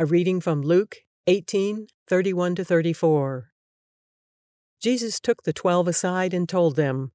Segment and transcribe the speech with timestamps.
[0.00, 0.96] A reading from Luke
[1.26, 3.50] 18 31 to 34.
[4.80, 7.12] Jesus took the twelve aside and told them,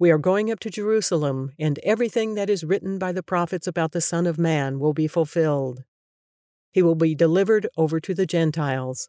[0.00, 3.92] We are going up to Jerusalem, and everything that is written by the prophets about
[3.92, 5.84] the Son of Man will be fulfilled.
[6.72, 9.08] He will be delivered over to the Gentiles.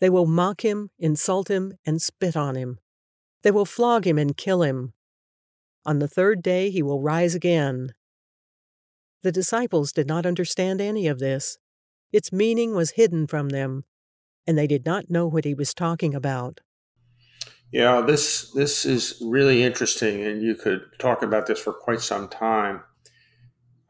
[0.00, 2.78] They will mock him, insult him, and spit on him.
[3.42, 4.94] They will flog him and kill him.
[5.84, 7.92] On the third day he will rise again.
[9.22, 11.58] The disciples did not understand any of this.
[12.16, 13.84] Its meaning was hidden from them,
[14.46, 16.62] and they did not know what he was talking about.
[17.70, 22.28] Yeah, this this is really interesting, and you could talk about this for quite some
[22.28, 22.80] time.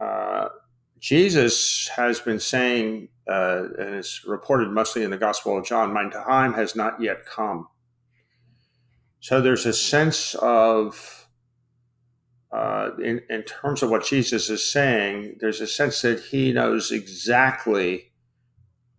[0.00, 0.48] Uh,
[0.98, 6.10] Jesus has been saying, uh, and it's reported mostly in the Gospel of John, "My
[6.10, 7.68] time has not yet come."
[9.20, 11.28] So there's a sense of,
[12.50, 16.90] uh, in in terms of what Jesus is saying, there's a sense that he knows
[16.90, 18.10] exactly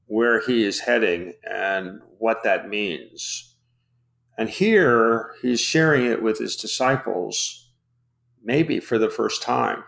[0.08, 3.56] where he is heading and what that means.
[4.38, 7.70] And here he's sharing it with his disciples,
[8.44, 9.84] maybe for the first time,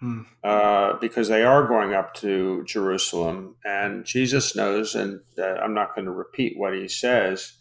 [0.00, 0.22] hmm.
[0.42, 3.56] uh, because they are going up to Jerusalem.
[3.64, 7.52] And Jesus knows, and uh, I'm not going to repeat what he says,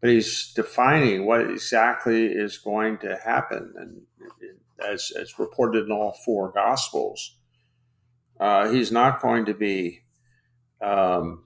[0.00, 3.72] but he's defining what exactly is going to happen.
[3.76, 4.02] And
[4.86, 7.36] as, as reported in all four Gospels,
[8.38, 10.00] uh, he's not going to be
[10.82, 11.44] um,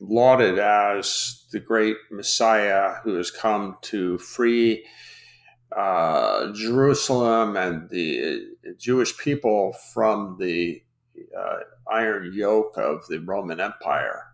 [0.00, 4.84] lauded as the great Messiah who has come to free
[5.76, 8.46] uh, Jerusalem and the
[8.78, 10.82] Jewish people from the
[11.38, 11.58] uh,
[11.90, 14.24] iron yoke of the Roman Empire,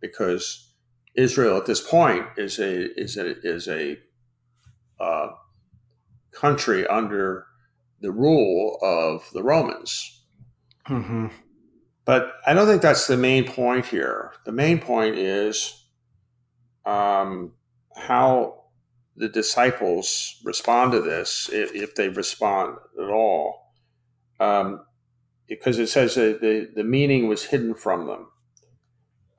[0.00, 0.72] because
[1.14, 3.98] Israel at this point is a is a is a
[4.98, 5.28] uh,
[6.32, 7.46] country under
[8.00, 10.24] the rule of the Romans.
[10.88, 11.28] Mm-hmm.
[12.06, 14.32] But I don't think that's the main point here.
[14.46, 15.84] The main point is
[16.86, 17.52] um,
[17.96, 18.62] how
[19.16, 23.72] the disciples respond to this, if, if they respond at all.
[24.38, 24.82] Um,
[25.48, 28.28] because it says that the, the meaning was hidden from them.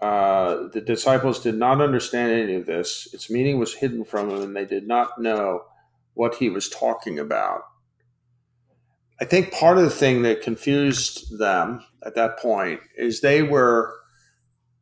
[0.02, 3.08] Uh, the disciples did not understand any of this.
[3.14, 5.64] Its meaning was hidden from them, and they did not know
[6.16, 7.62] what he was talking about.
[9.20, 13.96] I think part of the thing that confused them at that point is they were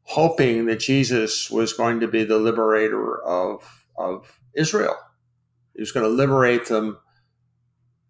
[0.04, 4.96] hoping that Jesus was going to be the liberator of, of Israel.
[5.74, 6.98] He was going to liberate them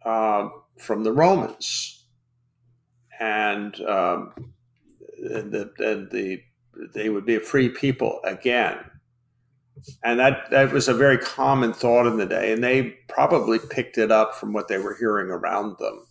[0.03, 0.50] uh,
[0.80, 2.06] from the Romans.
[3.19, 4.34] And, um,
[5.18, 6.42] and, the, and the,
[6.94, 8.78] they would be a free people again.
[10.03, 12.52] And that, that was a very common thought in the day.
[12.52, 16.06] And they probably picked it up from what they were hearing around them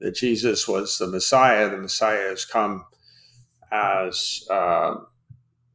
[0.00, 1.68] that Jesus was the Messiah.
[1.68, 2.84] The Messiah has come
[3.70, 4.96] as, uh,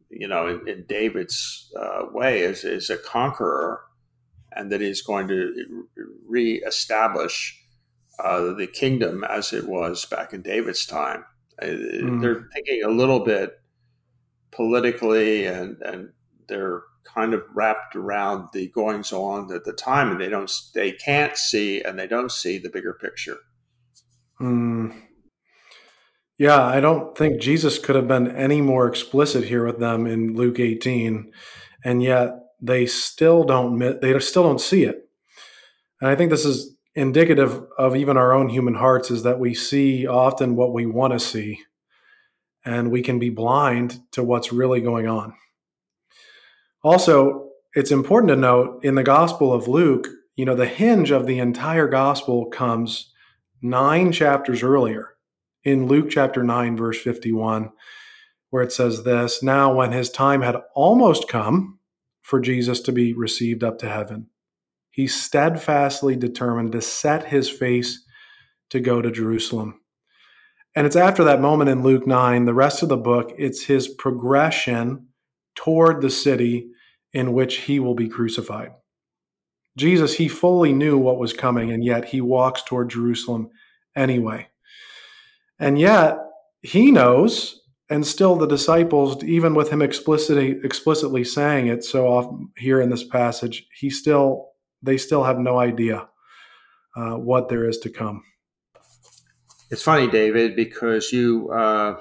[0.10, 3.82] you know, in, in David's uh, way, as, as a conqueror,
[4.52, 5.88] and that he's going to
[6.28, 7.60] reestablish
[8.24, 11.26] uh, the kingdom as it was back in David's time.
[11.62, 12.22] Mm.
[12.22, 13.60] They're thinking a little bit
[14.52, 16.10] politically, and and
[16.48, 20.92] they're kind of wrapped around the goings on at the time, and they don't, they
[20.92, 23.38] can't see, and they don't see the bigger picture.
[24.40, 24.94] Mm.
[26.38, 30.36] Yeah, I don't think Jesus could have been any more explicit here with them in
[30.36, 31.32] Luke 18,
[31.86, 35.10] and yet they still don't they still don't see it.
[36.02, 39.54] And I think this is indicative of even our own human hearts is that we
[39.54, 41.62] see often what we want to see,
[42.66, 45.34] and we can be blind to what's really going on.
[46.84, 51.26] Also, it's important to note in the Gospel of Luke, you know, the hinge of
[51.26, 53.13] the entire gospel comes
[53.64, 55.16] nine chapters earlier
[55.64, 57.72] in Luke chapter 9, verse 51,
[58.50, 61.80] where it says this Now, when his time had almost come
[62.22, 64.28] for Jesus to be received up to heaven,
[64.92, 68.06] he steadfastly determined to set his face
[68.70, 69.80] to go to Jerusalem.
[70.76, 73.88] And it's after that moment in Luke 9, the rest of the book, it's his
[73.88, 75.08] progression
[75.56, 76.70] toward the city
[77.14, 78.72] in which he will be crucified.
[79.78, 83.50] Jesus, he fully knew what was coming, and yet he walks toward Jerusalem
[83.96, 84.48] anyway.
[85.60, 86.18] And yet
[86.62, 92.50] he knows, and still the disciples, even with him explicitly explicitly saying it so often
[92.58, 94.50] here in this passage, he still
[94.82, 96.08] they still have no idea
[96.96, 98.24] uh, what there is to come.
[99.70, 102.00] It's funny, David, because you uh,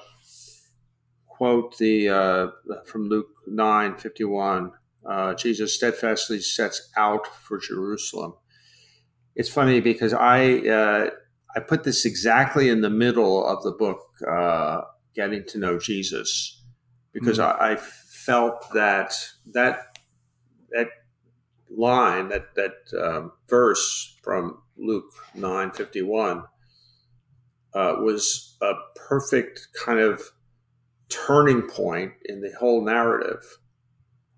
[1.27, 2.47] quote the uh,
[2.87, 4.73] from Luke nine fifty one
[5.05, 8.35] uh, Jesus steadfastly sets out for Jerusalem.
[9.35, 11.11] It's funny because I uh,
[11.55, 14.83] I put this exactly in the middle of the book, uh,
[15.15, 16.63] Getting to Know Jesus,
[17.13, 17.45] because mm.
[17.45, 19.13] I, I, felt that
[19.53, 19.99] that
[20.71, 20.87] that
[21.69, 26.45] line that that um, verse from Luke nine fifty one
[27.75, 28.73] uh, was a
[29.09, 30.23] perfect kind of
[31.09, 33.59] turning point in the whole narrative,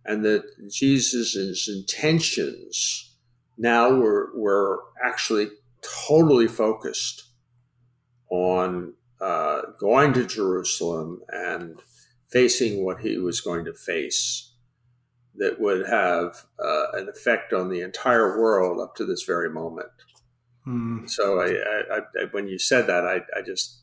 [0.05, 3.17] and that Jesus' intentions
[3.56, 5.49] now were were actually
[6.06, 7.31] totally focused
[8.31, 11.81] on uh, going to Jerusalem and
[12.31, 14.52] facing what he was going to face
[15.36, 19.88] that would have uh, an effect on the entire world up to this very moment.
[20.66, 21.08] Mm.
[21.08, 23.82] So I, I, I, when you said that, I, I just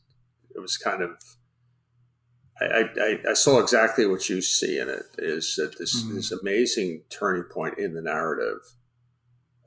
[0.55, 1.11] it was kind of
[2.61, 6.13] I, I, saw exactly what you see in it is that this mm.
[6.13, 8.59] this amazing turning point in the narrative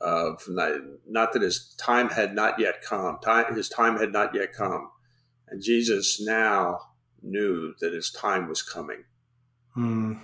[0.00, 0.72] of not,
[1.08, 3.18] not, that his time had not yet come.
[3.20, 4.90] Time his time had not yet come.
[5.48, 6.80] And Jesus now
[7.22, 9.04] knew that his time was coming.
[9.76, 10.20] Mm.